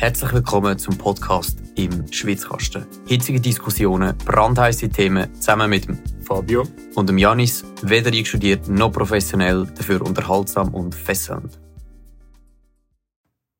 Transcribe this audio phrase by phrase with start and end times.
[0.00, 2.86] Herzlich willkommen zum Podcast im Schwitzkasten.
[3.08, 6.62] Hitzige Diskussionen, brandheiße Themen zusammen mit dem Fabio
[6.94, 11.58] und dem Janis, weder eingestudiert noch professionell, dafür unterhaltsam und fesselnd.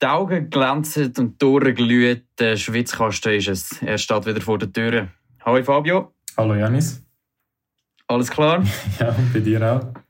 [0.00, 3.82] Die Augen glänzen und die Ohren glühen, der Schwitzkasten ist es.
[3.82, 5.08] Er steht wieder vor der Tür.
[5.44, 6.14] Hallo Fabio.
[6.36, 7.02] Hallo Janis.
[8.06, 8.62] Alles klar?
[9.00, 10.07] ja, und bei dir auch.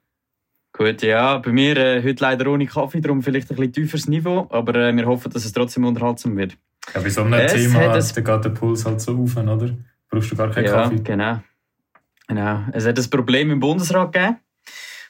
[0.79, 4.47] Gut, ja, bei mir äh, heute leider ohne Kaffee, darum vielleicht ein bisschen tieferes Niveau,
[4.49, 6.57] aber äh, wir hoffen, dass es trotzdem unterhaltsam wird.
[6.95, 9.77] Ja, bei so einem es Thema da geht der Puls halt so auf, oder?
[10.09, 11.01] Brauchst du gar keinen ja, Kaffee.
[11.01, 11.43] genau.
[12.29, 12.61] genau.
[12.73, 14.37] Es hat ein Problem im Bundesrat gegeben.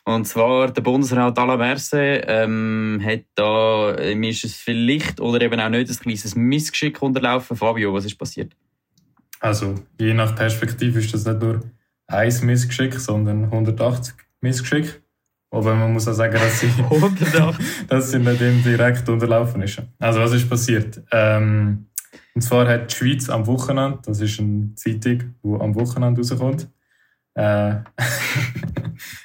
[0.07, 5.69] Und zwar der Bundesrat Alaverse ähm, hat da, mir ist es vielleicht oder eben auch
[5.69, 7.59] nicht ein kleines Missgeschick unterlaufen.
[7.59, 8.57] Fabio, was ist passiert?
[9.41, 11.61] Also, je nach Perspektive ist das nicht nur
[12.07, 15.03] ein Missgeschick, sondern 180 Missgeschick.
[15.51, 16.71] Aber man muss auch sagen, dass sie,
[17.89, 19.83] dass sie nicht ihm direkt unterlaufen ist.
[19.99, 21.03] Also was ist passiert?
[21.11, 21.87] Ähm,
[22.35, 26.69] und zwar hat die Schweiz am Wochenende, das ist eine Zeitung, die am Wochenende rauskommt,
[27.35, 27.43] äh,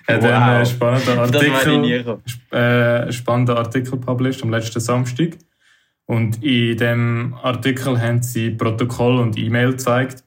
[0.07, 0.31] hat wow.
[0.31, 2.19] einen spannenden Artikel,
[2.51, 5.37] äh, spannenden Artikel published am letzten Samstag.
[6.05, 10.23] Und in dem Artikel haben sie Protokoll und E-Mail gezeigt,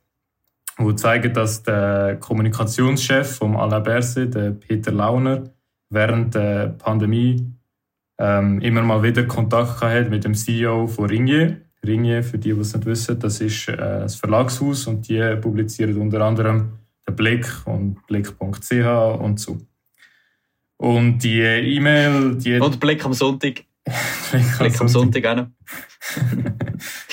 [0.79, 5.45] wo zeigen, dass der Kommunikationschef vom Alaberse, der Peter Launer,
[5.91, 7.53] während der Pandemie
[8.19, 11.61] ähm, immer mal wieder Kontakt hat mit dem CEO von Ringier.
[11.85, 15.97] Ringier, für die, die es nicht wissen, das ist äh, das Verlagshaus und die publizieren
[16.01, 16.73] unter anderem
[17.09, 18.73] den Blick und Blick.ch
[19.21, 19.59] und so.
[20.79, 22.59] Und die E-Mail, die...
[22.59, 23.65] Und Blick am Sonntag.
[24.31, 25.47] Blick, Blick am Sonntag auch noch.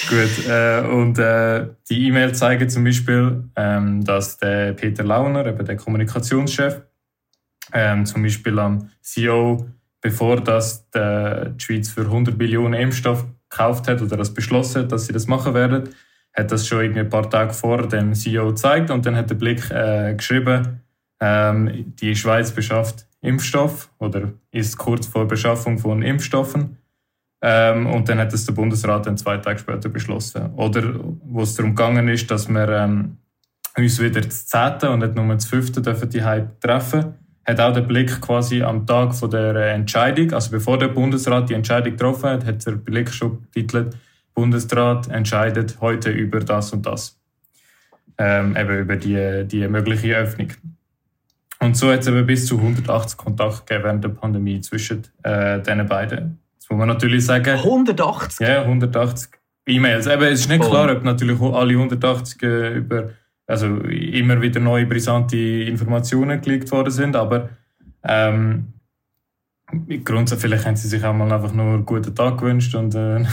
[0.10, 5.66] Gut, äh, und äh, die E-Mail zeigen zum Beispiel, ähm, dass der Peter Launer, eben
[5.66, 6.82] der Kommunikationschef,
[7.72, 9.70] ähm, zum Beispiel am CEO,
[10.02, 15.06] bevor das die Schweiz für 100 Millionen Impfstoff gekauft hat oder das beschlossen hat, dass
[15.06, 15.90] sie das machen werden,
[16.34, 19.36] hat das schon irgendwie ein paar Tage vor dem CEO gezeigt und dann hat der
[19.36, 20.82] Blick äh, geschrieben,
[21.22, 26.78] ähm, die Schweiz beschafft Impfstoff oder ist kurz vor Beschaffung von Impfstoffen.
[27.42, 30.54] Ähm, und dann hat es der Bundesrat dann zwei Tage später beschlossen.
[30.56, 33.18] Oder wo es darum gegangen ist, dass wir ähm,
[33.78, 34.90] uns wieder das 10.
[34.90, 35.72] und nicht nur das 5.
[35.74, 40.52] dürfen die Hype treffen hat auch der Blick quasi am Tag von der Entscheidung, also
[40.52, 43.96] bevor der Bundesrat die Entscheidung getroffen hat, hat der Blick schon getitelt,
[44.34, 47.20] Bundesrat entscheidet heute über das und das.
[48.18, 50.50] Ähm, eben über die, die mögliche Öffnung.
[51.60, 55.62] Und so hat es eben bis zu 180 Kontakte gegeben während der Pandemie zwischen äh,
[55.62, 56.40] diesen beiden.
[56.60, 57.58] Das muss man natürlich sagen.
[57.58, 58.48] 180?
[58.48, 59.30] Ja, 180
[59.68, 60.08] E-Mails.
[60.08, 60.70] Eben, es ist nicht oh.
[60.70, 63.10] klar, ob natürlich alle 180 äh, über
[63.48, 67.50] also immer wieder neue brisante Informationen gelegt worden sind, aber
[68.04, 68.74] ähm,
[70.04, 73.26] grundsätzlich vielleicht haben sie sich auch mal einfach nur einen guten Tag gewünscht und äh,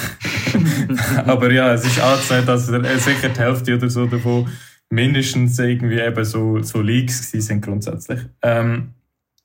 [1.26, 4.48] aber ja, es ist angezeigt, dass sicher die Hälfte oder so davon
[4.90, 8.20] mindestens irgendwie eben so, so Leaks sind grundsätzlich.
[8.42, 8.94] Ähm,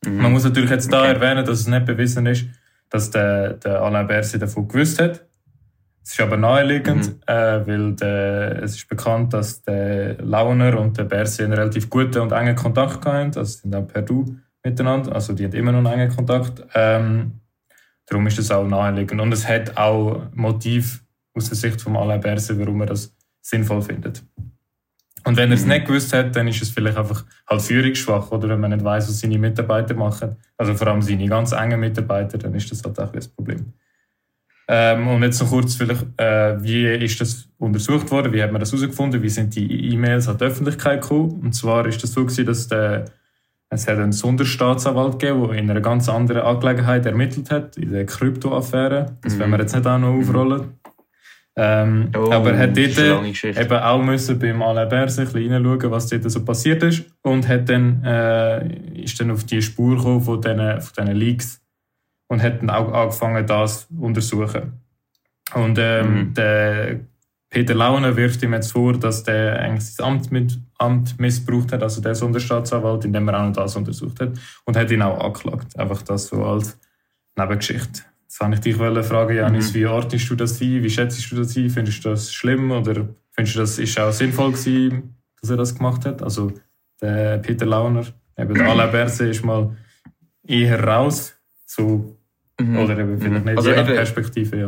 [0.05, 0.17] mhm.
[0.17, 1.13] Man muss natürlich jetzt da okay.
[1.13, 2.45] erwähnen, dass es nicht bewiesen ist,
[2.89, 5.25] dass der, der Alain Berset davon gewusst hat.
[6.05, 7.21] Es ist aber naheliegend, mhm.
[7.25, 12.19] äh, weil der, es ist bekannt, dass der Launer und der Berse einen relativ guten
[12.19, 13.35] und engen Kontakt hatten.
[13.35, 15.15] Also sind auch per Du miteinander.
[15.15, 16.63] Also die haben immer noch einen engen Kontakt.
[16.75, 17.39] Ähm,
[18.05, 19.19] darum ist es auch naheliegend.
[19.19, 23.11] Und es hat auch Motiv aus der Sicht von Alain Berse, warum er das
[23.41, 24.23] sinnvoll findet.
[25.23, 25.69] Und wenn er es mhm.
[25.69, 29.09] nicht gewusst hat, dann ist es vielleicht einfach halt führungsschwach, oder wenn man nicht weiß,
[29.09, 30.35] was seine Mitarbeiter machen.
[30.55, 33.73] Also vor allem seine ganz engen Mitarbeiter, dann ist das halt auch das Problem.
[34.67, 38.33] Ähm, und jetzt noch kurz vielleicht, äh, wie ist das untersucht worden?
[38.33, 39.21] Wie hat man das herausgefunden?
[39.21, 41.39] Wie sind die E-Mails an die Öffentlichkeit gekommen?
[41.43, 43.05] Und zwar ist das so gewesen, dass der,
[43.69, 48.05] es hat einen Sonderstaatsanwalt gegeben, der in einer ganz anderen Angelegenheit ermittelt hat, in der
[48.07, 49.17] Kryptoaffäre.
[49.21, 49.39] Das mhm.
[49.39, 50.79] werden wir jetzt nicht auch noch aufrollen.
[51.57, 55.91] Ähm, oh, aber er hat dort eben auch müssen beim Alain Berse ein bisschen reinschauen,
[55.91, 57.05] was dort so passiert ist.
[57.21, 61.64] Und hat dann, äh, ist dann auf die Spur gekommen von diesen, von diesen Leaks
[62.27, 64.73] und hat dann auch angefangen, das zu untersuchen.
[65.53, 66.33] Und ähm, mhm.
[66.33, 66.99] der
[67.49, 71.83] Peter Launer wirft ihm jetzt vor, dass der eigentlich das Amt, mit, Amt missbraucht hat,
[71.83, 74.31] also der Sonderstaatsanwalt, indem er auch noch das untersucht hat
[74.65, 75.77] und hat ihn auch angeklagt.
[75.77, 76.77] Einfach das so als
[77.37, 78.01] Nebengeschichte.
[78.23, 79.75] Jetzt wollte ich dich fragen, Janis, mhm.
[79.75, 80.83] wie ordnest du das ein?
[80.83, 81.69] Wie schätzt du das ein?
[81.69, 85.75] Findest du das schlimm oder findest du, das ist auch sinnvoll gewesen, dass er das
[85.75, 86.23] gemacht hat?
[86.23, 86.51] Also
[86.99, 88.05] der Peter Launer,
[88.37, 89.77] eben der Alain Berse ist mal
[90.45, 91.35] eher raus
[91.65, 92.14] so,
[92.59, 92.77] mhm.
[92.77, 93.49] Oder eben vielleicht mhm.
[93.51, 94.67] nicht, also je nach Perspektive, ja.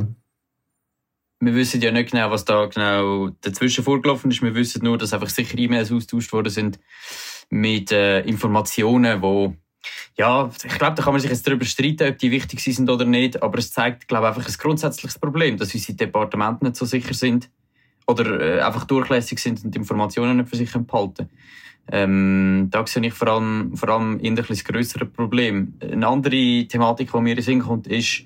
[1.40, 4.42] Wir wissen ja nicht genau, was da genau dazwischen vorgelaufen ist.
[4.42, 6.80] Wir wissen nur, dass einfach sicher E-Mails austauscht worden sind
[7.50, 9.54] mit äh, Informationen, die
[10.18, 13.06] Ja, ich glaube, da kann man sich jetzt darüber streiten, ob die wichtig sind oder
[13.06, 16.86] nicht, aber es zeigt, glaube ich, einfach ein grundsätzliches Problem, dass unsere Departemente nicht so
[16.86, 17.52] sicher sind
[18.08, 21.30] oder äh, einfach durchlässig sind und Informationen nicht für sich behalten.
[21.90, 25.74] Ähm, da sehe ich vor allem, vor allem ein das grössere Problem.
[25.80, 28.24] Eine andere Thematik, die mir in den Sinn kommt, ist,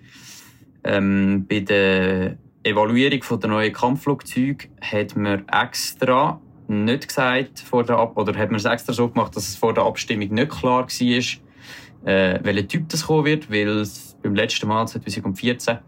[0.83, 8.17] ähm, bei der Evaluierung der neuen Kampfflugzeuge hat man extra nicht gesagt vor der Ab
[8.17, 12.07] oder hat man es extra so gemacht, dass es vor der Abstimmung nicht klar war,
[12.07, 15.79] äh, welcher Typ das kommen wird, weil es beim letzten Mal 2014,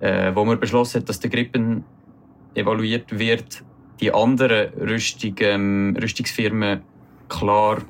[0.00, 1.84] äh, wo man beschlossen hat, dass der Grippen
[2.54, 3.64] evaluiert wird,
[4.00, 6.82] die anderen Rüstung, ähm, Rüstungsfirmen
[7.28, 7.82] klar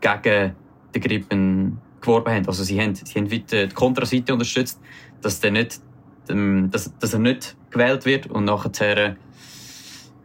[0.00, 0.54] gegen
[0.94, 2.46] den Grippen geworben haben.
[2.46, 4.80] Also sie haben, sie haben die Kontraseite unterstützt,
[5.20, 5.80] dass, der nicht,
[6.28, 9.16] ähm, dass, dass er nicht gewählt wird und nachher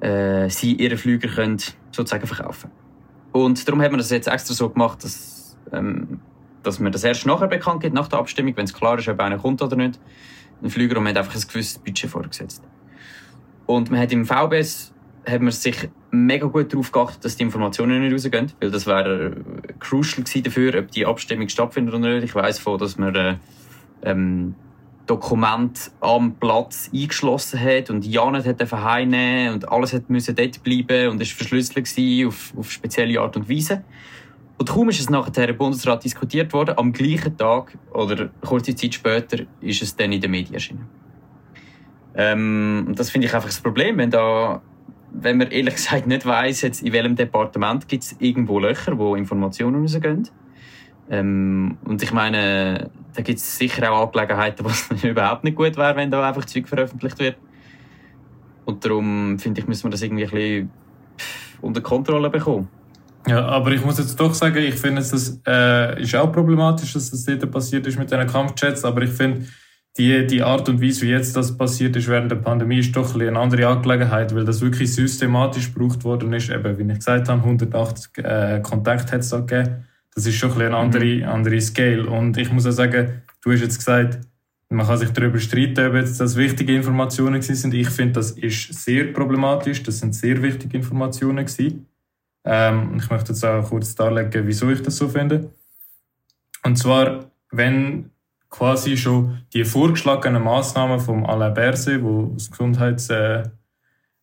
[0.02, 1.58] äh, sie ihre Flüger können
[1.92, 2.72] sozusagen verkaufen
[3.32, 6.20] Und darum hat man das jetzt extra so gemacht, dass, ähm,
[6.64, 9.20] dass man das erst nachher bekannt gibt, nach der Abstimmung, wenn es klar ist, ob
[9.20, 10.00] einer kommt oder nicht.
[10.62, 12.64] Ein Flüger und man hat einfach ein gewisses Budget vorgesetzt.
[13.68, 14.94] Und man hat im VBS
[15.28, 19.36] hat man sich mega gut darauf geachtet, dass die Informationen nicht rausgehen, weil das wäre
[19.80, 22.24] crucial gewesen dafür, ob die Abstimmung stattfindet oder nicht.
[22.24, 23.36] Ich weiss von, dass man äh,
[24.04, 24.56] ähm,
[25.06, 30.64] Dokument am Platz eingeschlossen hat und ja nicht hat heimnehmen und alles hat müssen dort
[30.64, 31.88] bleiben und ist verschlüsselt
[32.26, 33.84] auf, auf spezielle Art und Weise.
[34.58, 38.96] Und kaum ist es nachher im Bundesrat diskutiert worden, am gleichen Tag oder kurze Zeit
[38.96, 40.88] später ist es dann in den Medien erschienen.
[42.18, 44.62] Ähm, und das finde ich einfach das Problem, wenn da
[45.20, 49.16] wenn man ehrlich gesagt nicht weiss, jetzt in welchem Departement gibt es irgendwo Löcher, wo
[49.16, 50.28] Informationen rausgehen.
[51.10, 55.78] Ähm, und ich meine, da gibt es sicher auch Angelegenheiten, wo es überhaupt nicht gut
[55.78, 57.38] wäre, wenn da einfach Zeug veröffentlicht wird.
[58.66, 60.70] Und darum finde ich, müssen wir das irgendwie ein bisschen
[61.62, 62.68] unter Kontrolle bekommen.
[63.28, 67.12] Ja, aber ich muss jetzt doch sagen, ich finde, es äh, ist auch problematisch, dass
[67.12, 69.46] das dort passiert ist mit diesen Kampfchats, aber ich finde,
[69.98, 73.16] die, die Art und Weise, wie jetzt das passiert ist während der Pandemie, ist doch
[73.16, 76.50] ein eine andere Angelegenheit, weil das wirklich systematisch gebraucht worden ist.
[76.50, 79.86] Eben, wie ich gesagt habe, 180 äh, Kontakte hat es da gegeben.
[80.14, 81.24] Das ist schon ein eine andere, mhm.
[81.24, 82.08] andere Scale.
[82.08, 84.20] Und ich muss auch sagen, du hast jetzt gesagt,
[84.70, 87.74] man kann sich darüber streiten, ob jetzt das wichtige Informationen sind.
[87.74, 89.82] Ich finde, das ist sehr problematisch.
[89.84, 91.88] Das sind sehr wichtige Informationen gewesen.
[92.44, 95.52] Ähm, ich möchte jetzt auch kurz darlegen, wieso ich das so finde.
[96.64, 98.10] Und zwar, wenn
[98.50, 103.52] quasi schon die vorgeschlagenen Massnahmen vom Alain Berset, wo das Gesundheitsamt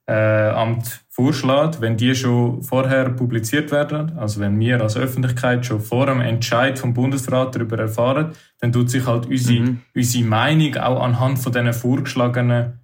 [0.07, 6.07] äh, vorschlägt, wenn die schon vorher publiziert werden, also wenn wir als Öffentlichkeit schon vor
[6.07, 9.81] dem Entscheid vom Bundesrat darüber erfahren, dann tut sich halt unsere, mhm.
[9.95, 12.81] unsere Meinung auch anhand von diesen vorgeschlagenen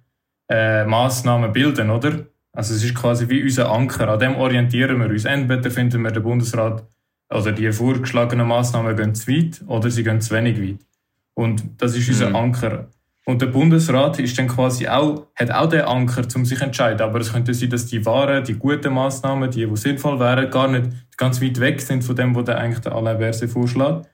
[0.49, 2.25] äh, Massnahmen bilden, oder?
[2.53, 5.25] Also es ist quasi wie unser Anker, an dem orientieren wir uns.
[5.25, 6.85] Entweder finden wir, der Bundesrat
[7.29, 10.85] oder die vorgeschlagenen Massnahmen gehen zu weit oder sie gehen zu wenig weit.
[11.33, 12.35] Und das ist unser mhm.
[12.35, 12.87] Anker.
[13.25, 17.01] Und der Bundesrat ist dann quasi auch, hat auch den Anker, um sich zu entscheiden.
[17.01, 20.67] Aber es könnte sein, dass die wahren, die guten Massnahmen, die, die sinnvoll wären, gar
[20.67, 24.09] nicht ganz weit weg sind von dem, was der eigentlich der Alain Berset vorschlägt.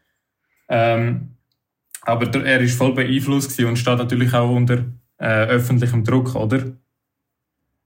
[0.69, 1.37] Ähm,
[2.01, 4.85] aber er ist voll beeinflusst und steht natürlich auch unter
[5.17, 6.63] äh, öffentlichem Druck, oder?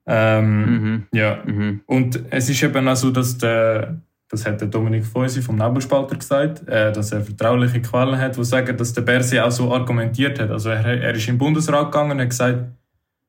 [0.05, 1.07] Ähm, mhm.
[1.13, 1.43] Ja.
[1.45, 1.81] Mhm.
[1.85, 4.01] Und es ist eben auch so, dass der,
[4.31, 8.43] das hat der Dominik Feusi vom Nebelspalter gesagt, äh, dass er vertrauliche Quellen hat, die
[8.45, 10.49] sagen, dass der Bersi auch so argumentiert hat.
[10.49, 12.63] Also er, er ist im Bundesrat gegangen und hat gesagt,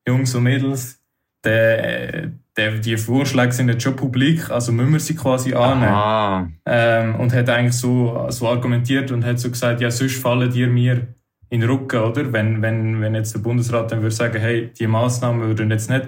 [0.07, 0.99] Jungs und Mädels,
[1.43, 6.57] der, der, die Vorschläge sind jetzt schon publik, also müssen wir sie quasi annehmen.
[6.65, 10.67] Ähm, und hat eigentlich so, so argumentiert und hat so gesagt, ja, sonst fallen dir
[10.67, 11.07] mir
[11.49, 12.31] in den Rücken, oder?
[12.31, 16.07] Wenn, wenn, wenn jetzt der Bundesrat dann würde sagen, hey, die Maßnahmen würden jetzt nicht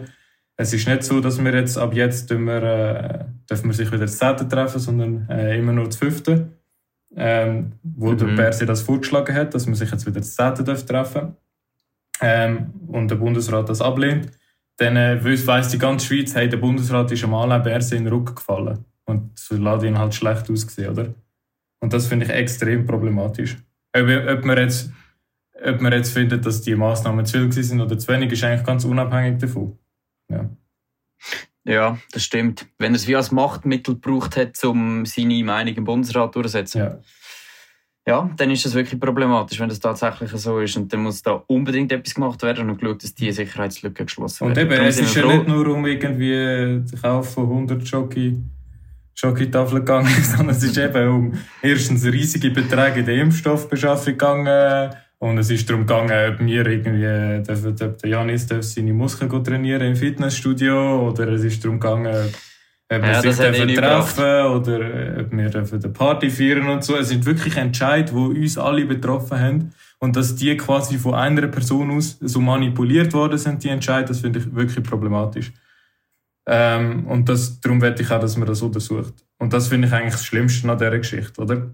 [0.57, 4.05] es ist nicht so, dass wir jetzt ab jetzt wir, äh, dürfen wir sich wieder
[4.05, 6.49] das Zehnte treffen, sondern äh, immer nur das Fünfte.
[7.17, 8.17] Ähm, wo mhm.
[8.17, 11.37] der Persi das vorgeschlagen hat, dass man sich jetzt wieder das Zehnte treffen
[12.21, 14.31] ähm, und der Bundesrat das ablehnt,
[14.77, 18.13] dann äh, weiss die ganze Schweiz, hey, der Bundesrat ist am Alain Berse in den
[18.13, 18.83] Rücken gefallen.
[19.05, 21.13] Und das lässt ihn halt schlecht aussehen, oder?
[21.79, 23.57] Und das finde ich extrem problematisch.
[23.95, 24.91] Ob, ob, man jetzt,
[25.63, 28.65] ob man jetzt findet, dass die Massnahmen zu viel sind oder zu wenig, ist eigentlich
[28.65, 29.77] ganz unabhängig davon.
[30.29, 30.49] Ja.
[31.65, 32.67] Ja, das stimmt.
[32.77, 36.79] Wenn er es wie als Machtmittel gebraucht hat, um seine Meinung im Bundesrat durchzusetzen.
[36.79, 36.99] Ja.
[38.07, 40.77] ja, dann ist das wirklich problematisch, wenn das tatsächlich so ist.
[40.77, 44.57] Und dann muss da unbedingt etwas gemacht werden und geschaut, dass die Sicherheitslücke geschlossen wird.
[44.57, 48.37] Und eben, es ist ja nicht nur um irgendwie den Kauf von 100 Jockey
[49.15, 55.37] Schoki-Tafel gegangen, sondern es ist eben um erstens riesige Beträge in der Impfstoffbeschaffung gegangen, und
[55.37, 59.81] es ist darum gegangen, ob wir irgendwie, dürfen, ob der Janis darf seine Muskeln trainieren
[59.81, 62.33] im Fitnessstudio oder es ist darum gegangen,
[62.89, 63.35] ob wir ja, sich
[63.75, 66.97] treffen oder äh, ob wir eine Party feiern und so.
[66.97, 69.73] Es sind wirklich Entscheid, die uns alle betroffen haben.
[69.99, 74.19] Und dass die quasi von einer Person aus so manipuliert worden sind, die Entscheid, das
[74.19, 75.51] finde ich wirklich problematisch.
[76.45, 79.13] Ähm, und das, darum wette ich auch, dass man das untersucht.
[79.39, 81.71] Und das finde ich eigentlich das Schlimmste an dieser Geschichte, oder?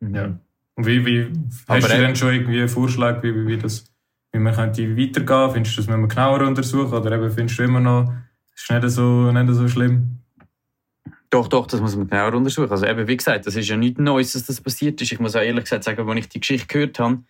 [0.00, 0.14] Mhm.
[0.14, 0.40] Ja.
[0.78, 1.26] Und wie, wie
[1.66, 3.84] hast du denn schon irgendwie einen Vorschlag, wie, wie, das,
[4.30, 5.50] wie man könnte weitergehen?
[5.50, 6.92] Findest du, das müssen wir genauer untersuchen?
[6.92, 8.12] Oder eben findest du immer noch,
[8.54, 10.20] ist nicht so, nicht so schlimm?
[11.30, 12.70] Doch, doch, das muss man genauer untersuchen.
[12.70, 15.10] Also eben, wie gesagt, das ist ja nichts Neues, dass das passiert ist.
[15.10, 17.24] Ich muss auch ehrlich gesagt sagen, als ich die Geschichte gehört habe,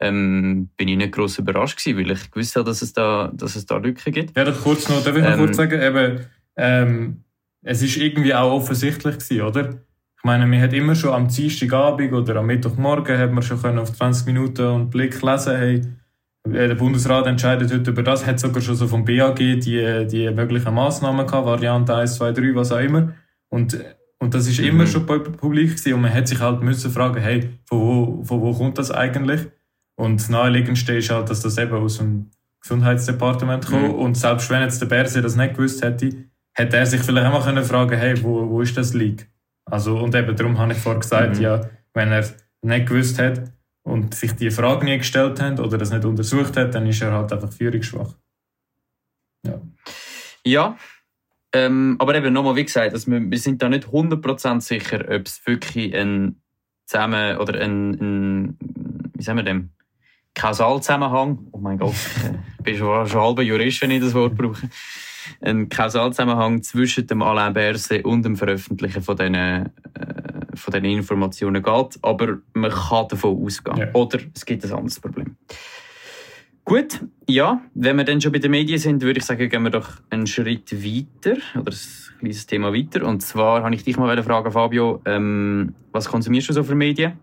[0.00, 3.54] ähm, bin ich nicht gross überrascht gewesen, weil ich gewusst habe, dass es da, dass
[3.54, 4.36] es da Lücken gibt.
[4.36, 7.22] Ja, das kurz noch, darf ich noch ähm, kurz sagen, eben, ähm,
[7.62, 9.80] es ist irgendwie auch offensichtlich gewesen, oder?
[10.20, 13.90] Ich meine, man hat immer schon am Dienstagabend oder am Mittwochmorgen hat man schon auf
[13.90, 15.80] 20 Minuten und Blick lesen, hey,
[16.44, 20.30] äh, der Bundesrat entscheidet heute über das, hat sogar schon so vom BAG die, die
[20.30, 23.14] möglichen Massnahmen gehabt, Variante 1, 2, 3, was auch immer.
[23.48, 23.82] Und,
[24.18, 24.66] und das ist mhm.
[24.66, 28.42] immer schon publik gewesen und man hat sich halt müssen fragen, hey, von wo, von
[28.42, 29.46] wo kommt das eigentlich?
[29.96, 33.88] Und das naheliegendste ist halt, dass das eben aus dem Gesundheitsdepartement kommt.
[33.88, 33.94] Mhm.
[33.94, 36.10] Und selbst wenn jetzt der Berse das nicht gewusst hätte,
[36.52, 39.29] hätte er sich vielleicht auch mal fragen können hey, wo, wo ist das Leak?
[39.70, 41.42] Also, und eben darum habe ich vorher gesagt, mhm.
[41.42, 42.24] ja, wenn er
[42.62, 46.74] nicht gewusst hat und sich die Frage nie gestellt hat oder das nicht untersucht hat,
[46.74, 48.14] dann ist er halt einfach führungsschwach.
[49.46, 49.60] Ja.
[50.44, 50.76] Ja,
[51.52, 55.26] ähm, aber eben nochmal, wie gesagt, also wir, wir sind da nicht 100% sicher, ob
[55.26, 56.40] es wirklich ein
[56.86, 58.58] zusammen oder ein, ein,
[59.14, 59.70] wie sagen wir dem,
[60.34, 61.94] Kausalzusammenhang, oh mein Gott,
[62.58, 64.68] ich bin schon, schon halber Jurist, wenn ich das Wort brauche,
[65.40, 69.66] ein Kausalzusammenhang zwischen dem Alain Berset und dem Veröffentlichen von diesen, äh,
[70.54, 73.78] von diesen Informationen geht, aber man kann davon ausgehen.
[73.78, 73.94] Ja.
[73.94, 75.36] Oder es gibt ein anderes Problem.
[76.64, 79.70] Gut, ja, wenn wir dann schon bei den Medien sind, würde ich sagen, gehen wir
[79.70, 83.04] doch einen Schritt weiter oder ein kleines Thema weiter.
[83.06, 87.14] Und zwar habe ich dich mal fragen, Fabio, ähm, was konsumierst du so für Medien?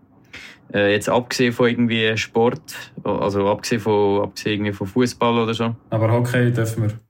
[0.74, 2.60] Äh, jetzt abgesehen von irgendwie Sport,
[3.02, 5.74] also abgesehen von, abgesehen von Fußball oder so.
[5.88, 7.07] Aber Hockey dürfen wir.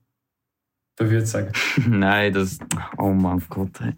[1.01, 1.51] Ich jetzt sagen?
[1.87, 2.59] Nein, das.
[2.97, 3.79] Oh mein Gott.
[3.79, 3.97] Nein.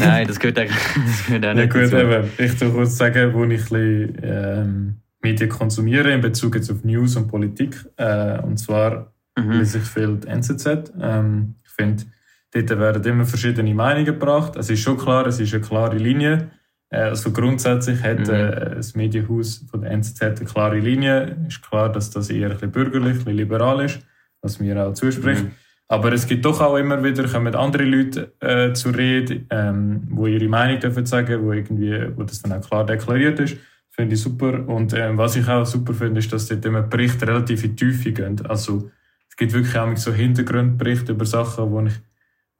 [0.00, 1.74] Nein, das gehört eigentlich das gehört auch nicht.
[1.74, 2.30] Ja, gut, eben.
[2.38, 6.82] Ich will kurz sagen, wo ich ein bisschen, ähm, Medien konsumiere in Bezug jetzt auf
[6.84, 7.76] News und Politik.
[7.96, 9.52] Äh, und zwar mhm.
[9.52, 10.92] lese ich viel die NZZ.
[10.98, 12.04] Ähm, ich finde,
[12.52, 14.56] dort werden immer verschiedene Meinungen gebracht.
[14.56, 16.50] Es ist schon klar, es ist eine klare Linie.
[16.88, 18.34] Äh, also grundsätzlich hat mhm.
[18.34, 21.36] äh, das Medienhaus von der NZZ eine klare Linie.
[21.46, 24.00] Es Ist klar, dass das eher ein bisschen bürgerlich, ein bisschen liberal ist,
[24.40, 25.44] was mir auch zuspricht.
[25.44, 25.50] Mhm.
[25.90, 30.28] Aber es gibt doch auch immer wieder kommen andere Leute äh, zur Rede, ähm, wo
[30.28, 33.56] ihre Meinung dürfen sagen, wo irgendwie, wo das dann auch klar deklariert ist.
[33.88, 34.68] Finde ich super.
[34.68, 38.12] Und ähm, was ich auch super finde, ist, dass dort immer Berichte relativ in Tiefe
[38.12, 38.40] gehen.
[38.46, 38.88] Also
[39.28, 41.94] es gibt wirklich auch so Hintergrundberichte über Sachen, wo ich,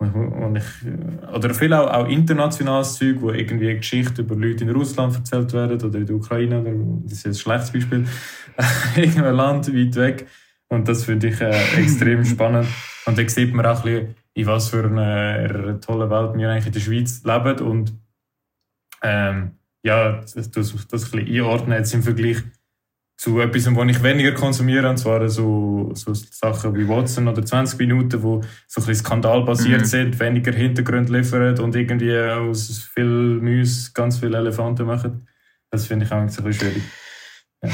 [0.00, 5.14] wo ich oder viel auch, auch internationales Zeug, wo irgendwie Geschichten über Leute in Russland
[5.14, 6.72] erzählt werden oder in der Ukraine, oder,
[7.04, 8.06] das ist ein schlechtes Beispiel,
[8.96, 10.26] irgendein Land weit weg.
[10.70, 12.68] Und das finde ich äh, extrem spannend.
[13.06, 16.66] Und da sieht man auch ein bisschen, in was für einer, tollen Welt wir eigentlich
[16.66, 17.92] in der Schweiz leben und
[19.02, 22.38] ähm, ja, das, das, das ein bisschen einordnen jetzt im Vergleich
[23.16, 27.78] zu etwas, was ich weniger konsumiere, und zwar so, so Sachen wie Watson oder 20
[27.78, 29.84] Minuten, wo so ein bisschen skandalbasiert mhm.
[29.84, 35.26] sind, weniger Hintergrund liefern und irgendwie aus viel Müs ganz viele Elefanten machen.
[35.70, 36.82] Das finde ich auch ein bisschen schwierig.
[37.62, 37.70] Ja,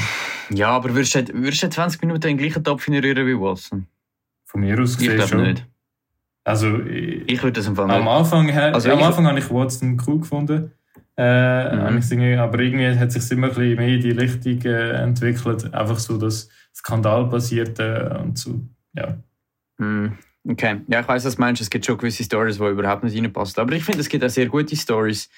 [0.49, 3.87] ja aber würdest du, würdest du 20 Minuten in den gleichen Topf rühren wie Watson?
[4.45, 5.43] Von mir aus gesehen ich schon.
[5.43, 5.65] nicht.
[6.43, 7.91] Also, ich, ich würde das empfehlen.
[7.91, 10.71] Am Anfang, also am Anfang habe ich Watson cool gefunden.
[11.17, 12.39] Äh, mhm.
[12.39, 15.73] Aber irgendwie hat sich immer ein bisschen mehr in die Richtung äh, entwickelt.
[15.73, 18.61] Einfach so das Skandalbasierte und so,
[18.93, 19.17] ja.
[19.77, 20.17] Mhm.
[20.49, 21.61] Okay, ja, ich weiß, was du meinst.
[21.61, 23.61] Es gibt schon gewisse Stories, die überhaupt nicht reinpassen.
[23.61, 25.29] Aber ich finde, es gibt auch sehr gute Stories.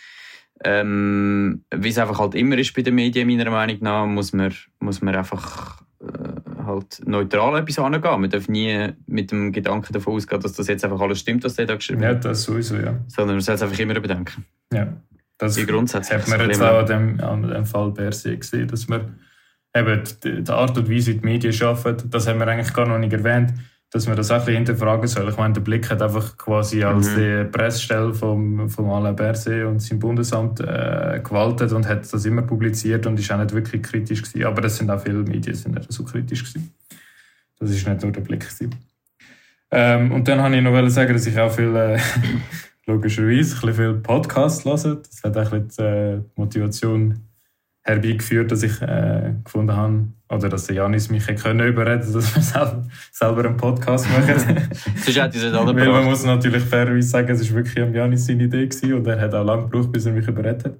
[0.63, 4.53] Ähm, wie es einfach halt immer ist bei den Medien, meiner Meinung nach, muss man,
[4.79, 8.21] muss man einfach äh, halt neutral etwas angehen.
[8.21, 11.55] Man darf nie mit dem Gedanken davon ausgehen, dass das jetzt einfach alles stimmt, was
[11.55, 12.25] der da geschrieben hat.
[12.25, 12.99] Ja, das sowieso, ja.
[13.07, 14.45] Sondern man soll es einfach immer bedenken.
[14.73, 14.93] Ja.
[15.37, 18.89] Das die grundsätzlich hat man jetzt auch an dem, an dem Fall Berse gesehen, dass
[18.89, 19.19] man
[19.73, 22.85] eben die, die Art und Weise, wie die Medien arbeiten, das haben wir eigentlich gar
[22.85, 23.53] noch nicht erwähnt,
[23.91, 25.29] dass man das auch ein bisschen hinterfragen soll.
[25.29, 27.15] Ich meine, der Blick hat einfach quasi als mhm.
[27.15, 32.43] die Pressstelle vom, vom Alain Berset und seinem Bundesamt äh, gewaltet und hat das immer
[32.43, 34.45] publiziert und ist auch nicht wirklich kritisch gewesen.
[34.45, 36.71] Aber das sind auch viele Medien, sind nicht so kritisch gewesen.
[37.57, 38.75] Das ist nicht nur der Blick gewesen.
[39.71, 41.99] Ähm, und dann wollte ich noch sagen, dass ich auch viel äh,
[42.85, 44.99] logischerweise ein bisschen viel Podcast hören.
[45.03, 47.28] Das hat auch ein bisschen die Motivation
[47.89, 52.41] herbeigeführt, dass ich äh, gefunden habe, oder dass der Janis mich können überreden dass wir
[52.41, 54.39] selber, selber einen Podcast machen.
[54.95, 57.93] Sonst hätte ich es alle Weil man muss natürlich fairerweise sagen, es war wirklich am
[57.93, 60.77] Janis seine Idee gewesen und er hat auch lange gebraucht, bis er mich überredet hat.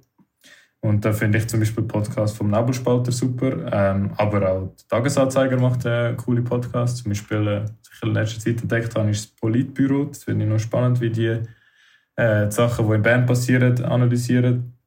[0.81, 4.87] Und da finde ich zum Beispiel den Podcast vom Nebelspalter super, ähm, aber auch der
[4.87, 6.97] Tagesanzeiger macht einen coolen Podcast.
[6.97, 10.05] Zum Beispiel, äh, was ich in letzter Zeit entdeckt habe, ist das Politbüro.
[10.05, 11.39] Das finde ich noch spannend, wie die,
[12.15, 14.78] äh, die Sachen, die in Bern passieren, analysieren.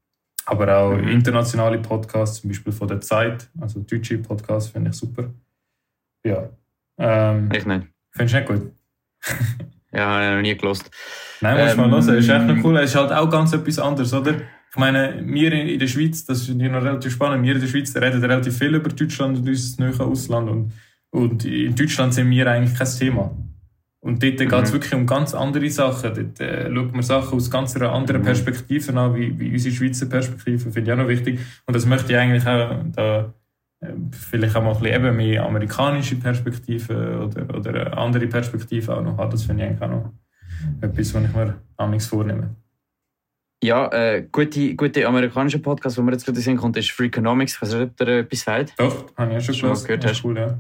[0.47, 1.09] Aber auch mhm.
[1.09, 5.31] internationale Podcasts, zum Beispiel von der Zeit, also deutsche Podcasts, finde ich super.
[6.25, 6.51] Ja.
[6.99, 7.87] Ähm, ich nicht.
[8.11, 8.73] Findest du nicht gut?
[9.93, 10.91] ja, habe ich noch nie gelost.
[11.41, 12.19] Nein, muss ähm, mal hören.
[12.19, 12.77] Ist echt noch cool.
[12.79, 14.35] Es ist halt auch ganz etwas anderes, oder?
[14.71, 17.69] Ich meine, wir in der Schweiz, das finde ich noch relativ spannend, wir in der
[17.69, 20.49] Schweiz reden relativ viel über Deutschland und unser neues Ausland.
[20.49, 20.73] Und,
[21.11, 23.37] und in Deutschland sind wir eigentlich kein Thema.
[24.05, 24.49] Und dort mhm.
[24.49, 26.13] geht es wirklich um ganz andere Sachen.
[26.13, 28.27] Dort äh, schaut man Sachen aus ganz einer anderen mhm.
[28.27, 30.59] Perspektive an, wie, wie unsere Schweizer Perspektive.
[30.59, 31.39] Finde ich auch noch wichtig.
[31.67, 33.33] Und das möchte ich eigentlich auch da,
[33.81, 39.03] äh, vielleicht auch mal ein bisschen eben mehr amerikanische Perspektive oder, oder andere Perspektive auch
[39.03, 39.31] noch haben.
[39.31, 40.13] Das finde ich eigentlich auch noch
[40.81, 42.57] etwas, was ich mir amigs vornehme.
[43.63, 47.55] Ja, äh, gute, gute amerikanische Podcast, wo wir jetzt gerade sehen konnten, ist Freakonomics.
[47.55, 48.75] Ich weiß nicht, ob der etwas sagt.
[48.77, 50.05] Doch, habe ich auch schon, schon gehört.
[50.05, 50.25] Hast.
[50.25, 50.59] Cool, ja.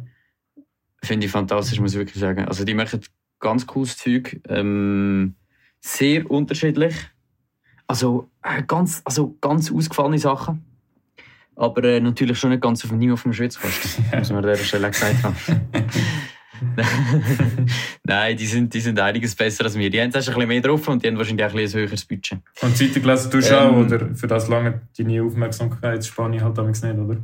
[1.02, 2.44] Finde ich fantastisch, muss ich wirklich sagen.
[2.44, 3.00] Also die machen
[3.42, 4.40] ganz cooles Zeug.
[4.48, 5.34] Ähm,
[5.80, 6.94] sehr unterschiedlich.
[7.86, 10.64] Also, äh, ganz, also ganz ausgefallene Sachen.
[11.54, 14.00] Aber äh, natürlich schon nicht ganz auf dem Niveau vom Schweizkost.
[14.12, 14.20] Ja.
[14.20, 15.36] Muss man an dieser Stelle gesagt haben.
[18.04, 19.90] Nein, die sind, die sind einiges besser als wir.
[19.90, 22.38] Die haben ein bisschen mehr drauf und die haben wahrscheinlich auch ein, ein höheres Budget.
[22.62, 24.14] Und Zeitung lesen tust du ähm, auch, oder?
[24.14, 27.18] Für das lange deine Aufmerksamkeitsspanne halt damals nicht, oder?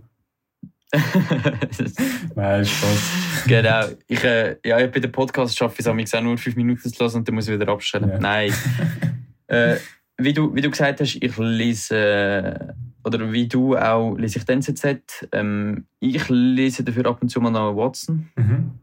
[2.35, 3.45] Nein, Spaß.
[3.47, 3.87] Genau.
[4.07, 7.18] Ich, äh, ja, bei dem Podcast schaffe ich es auch nur fünf Minuten zu lassen
[7.18, 8.09] und dann muss ich wieder abstellen.
[8.09, 8.18] Ja.
[8.18, 8.52] Nein.
[9.49, 9.76] äh,
[10.16, 12.73] wie, du, wie du gesagt hast, ich lese, äh,
[13.04, 15.28] oder wie du auch, lese ich den NZZ.
[15.33, 18.30] Ähm, ich lese dafür ab und zu mal noch Watson.
[18.37, 18.78] Mhm.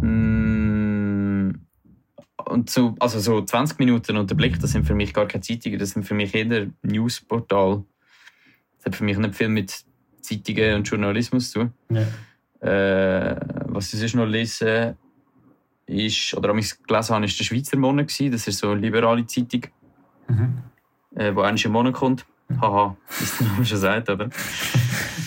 [0.00, 1.60] Mm,
[2.46, 5.78] und so, also so 20 Minuten unter Blick, das sind für mich gar keine Zeitungen,
[5.78, 7.84] das sind für mich eher Newsportal.
[8.78, 9.84] Das hat für mich nicht viel mit
[10.20, 11.70] Zeitungen und Journalismus zu.
[11.90, 12.06] Ja.
[12.66, 13.36] Äh,
[13.66, 14.96] was ich sonst noch lese,
[15.90, 18.06] ist, oder ich gelesen habe, ist der Schweizer Monat.
[18.08, 19.62] Das ist so eine liberale Zeitung,
[20.28, 20.58] mhm.
[21.16, 22.24] äh, die eigentlich im Monat kommt.
[22.60, 24.28] Haha, es der Name schon sagt, oder?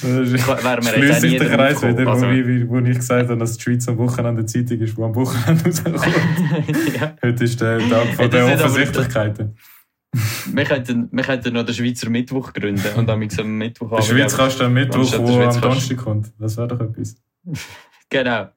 [0.02, 3.88] Wäre mir der Kreis wieder, also, wo, ich, wo ich gesagt habe, dass die Schweiz
[3.88, 6.96] am Wochenende Zeitung ist, die am Wochenende rauskommt.
[7.00, 7.16] ja.
[7.22, 9.56] Heute ist der Tag von der Offensichtlichkeiten.
[10.54, 13.98] wir, könnten, wir könnten noch den Schweizer Mittwoch gründen und am Mittwoch haben.
[13.98, 16.32] Der Schweiz kannst du am Mittwoch, wo am Donnerstag kommt.
[16.40, 17.16] Das wäre doch etwas.
[18.10, 18.50] genau,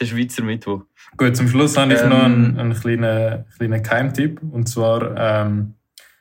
[0.00, 0.82] der Schweizer Mittwoch.
[1.16, 4.40] Gut, zum Schluss habe ich ähm, noch einen, einen kleinen, kleinen Keimtipp.
[4.50, 5.74] Und zwar, ähm,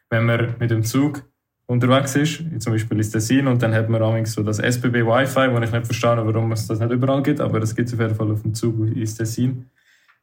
[0.09, 1.23] wenn man mit dem Zug
[1.65, 5.59] unterwegs ist, zum Beispiel ins Tessin, und dann hat man so das SBB Wi-Fi, wo
[5.59, 8.15] ich nicht verstehe, warum es das nicht überall gibt, aber es gibt es auf jeden
[8.15, 9.69] Fall auf dem Zug ins Tessin.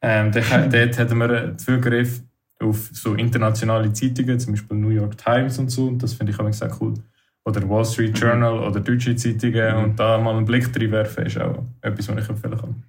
[0.02, 2.22] Ähm, dort, dort hat man Zugriff
[2.62, 5.86] auf so internationale Zeitungen, zum Beispiel New York Times und so.
[5.86, 6.94] Und das finde ich auch sehr cool.
[7.44, 8.20] Oder Wall Street mhm.
[8.20, 8.66] Journal mhm.
[8.66, 9.76] oder deutsche Zeitungen.
[9.76, 9.84] Mhm.
[9.84, 12.82] Und da mal einen Blick drin werfen, ist auch etwas, was ich empfehlen kann.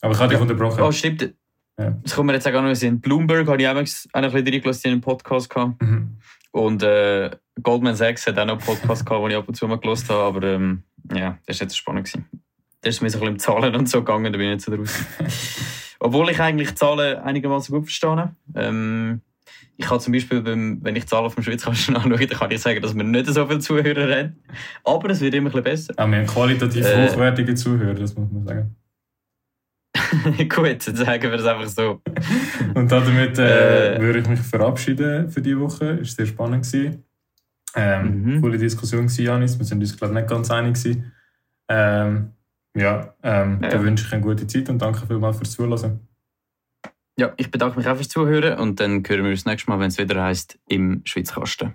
[0.00, 0.42] Aber ich habe dich ja.
[0.42, 0.82] unterbrochen.
[0.82, 1.34] Oh, stimmt.
[1.78, 1.96] Ja.
[2.02, 4.92] Das kommt mir jetzt auch noch in Bloomberg habe ich auch ein bisschen reingelassen in
[4.92, 5.80] einen Podcast gehabt.
[5.82, 6.18] Mhm.
[6.52, 7.30] Und äh,
[7.62, 10.08] Goldman Sachs hat auch noch einen Podcast gehabt, den ich ab und zu mal gelost
[10.08, 10.22] habe.
[10.22, 12.06] Aber ähm, ja, das war jetzt spannend.
[12.06, 12.26] Gewesen.
[12.82, 14.64] Das ist mir so ein bisschen im Zahlen und so gegangen, da bin ich nicht
[14.64, 14.94] so draus.
[16.00, 18.34] Obwohl ich eigentlich Zahlen einigermaßen gut verstehe.
[18.54, 19.20] Ähm,
[19.76, 22.60] ich kann zum Beispiel, beim, wenn ich Zahlen auf dem Schweizkasten anschaue, dann kann ich
[22.60, 24.36] sagen, dass wir nicht so viele Zuhörer haben.
[24.84, 25.94] Aber es wird immer ein bisschen besser.
[25.96, 28.76] Aber wir haben qualitativ äh, hochwertige Zuhörer, das muss man sagen.
[30.48, 32.00] Gut, dann sagen wir es einfach so.
[32.74, 35.98] Und damit äh, äh, würde ich mich verabschieden für diese Woche.
[36.00, 36.66] Es war sehr spannend.
[37.76, 38.40] Ähm, mhm.
[38.40, 39.58] Coole Diskussion, Janis.
[39.58, 40.98] Wir sind uns, glaube ich, nicht ganz einig.
[41.68, 42.32] Ähm,
[42.76, 43.68] ja, ähm, ja.
[43.68, 46.00] dann wünsche ich eine gute Zeit und danke vielmals fürs Zuhören.
[47.18, 49.80] Ja, ich bedanke mich auch fürs Zuhören und dann hören wir uns das nächste Mal,
[49.80, 51.74] wenn es wieder heißt im Schweizkasten.